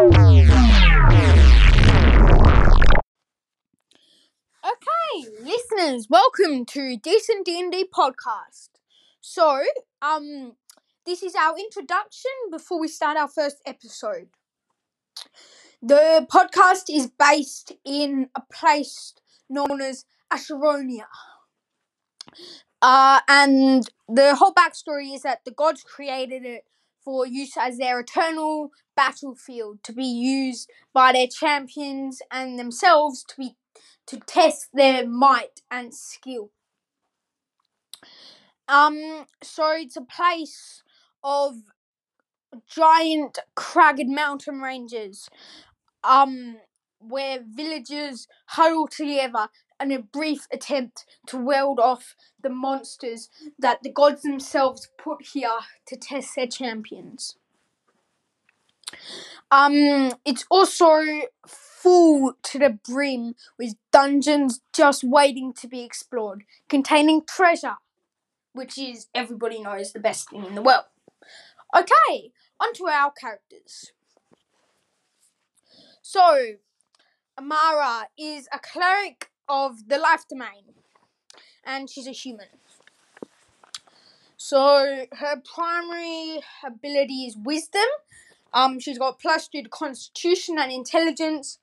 [0.00, 0.14] Okay,
[5.42, 8.68] listeners, welcome to Decent D&D podcast.
[9.20, 9.64] So,
[10.00, 10.52] um
[11.04, 14.28] this is our introduction before we start our first episode.
[15.82, 19.14] The podcast is based in a place
[19.50, 21.06] known as Asheronia.
[22.80, 26.64] Uh, and the whole backstory is that the gods created it
[27.04, 33.34] for use as their eternal battlefield to be used by their champions and themselves to
[33.36, 33.56] be
[34.06, 36.50] to test their might and skill.
[38.66, 40.82] Um, so it's a place
[41.22, 41.56] of
[42.66, 45.28] giant cragged mountain ranges,
[46.04, 46.58] um,
[47.00, 49.48] where villagers huddle together
[49.80, 55.60] in a brief attempt to ward off the monsters that the gods themselves put here
[55.86, 57.36] to test their champions.
[59.50, 61.02] Um, it's also
[61.46, 67.76] full to the brim with dungeons just waiting to be explored, containing treasure,
[68.52, 70.84] which is everybody knows the best thing in the world.
[71.76, 73.92] Okay, onto our characters.
[76.02, 76.54] So,
[77.38, 80.74] Amara is a cleric of the life domain,
[81.64, 82.48] and she's a human.
[84.36, 87.86] So, her primary ability is wisdom.
[88.52, 91.60] Um, she's got plus two to constitution and intelligence,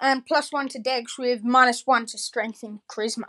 [0.00, 3.28] and plus one to dex with minus one to strength and charisma.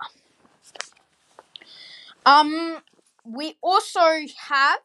[2.25, 2.77] Um,
[3.25, 3.99] we also
[4.47, 4.79] have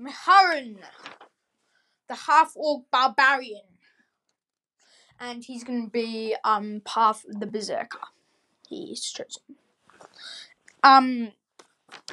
[0.00, 0.76] Maharan,
[2.08, 3.71] the half orc barbarian,
[5.22, 8.00] and he's going to be um part of the berserker.
[8.68, 9.42] He's chosen.
[10.82, 11.32] Um,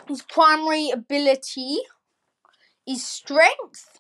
[0.08, 1.80] his primary ability
[2.88, 4.00] is strength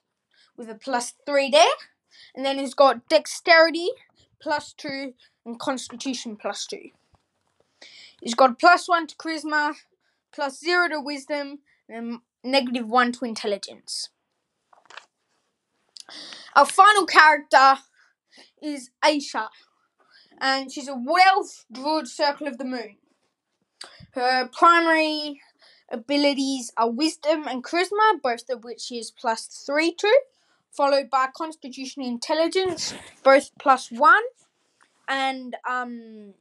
[0.55, 1.65] with a plus three there,
[2.35, 3.89] and then he's got dexterity
[4.39, 5.13] plus two
[5.45, 6.89] and constitution plus two.
[8.21, 9.73] He's got plus one to charisma,
[10.31, 14.09] plus zero to wisdom, and negative one to intelligence.
[16.55, 17.79] Our final character
[18.61, 19.47] is Aisha,
[20.39, 22.97] and she's a wealth druid circle of the moon.
[24.13, 25.41] Her primary
[25.91, 30.21] abilities are wisdom and charisma, both of which is plus three to,
[30.71, 34.23] followed by constitution and intelligence, both plus one,
[35.07, 36.33] and um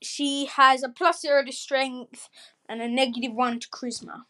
[0.00, 2.28] she has a plus zero to strength
[2.68, 4.22] and a negative one to charisma.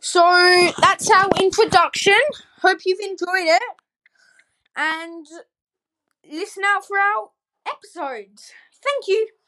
[0.00, 2.14] So that's our introduction.
[2.62, 3.62] Hope you've enjoyed it.
[4.76, 5.26] And
[6.28, 7.30] listen out for our
[7.66, 8.52] episodes.
[8.82, 9.30] Thank you.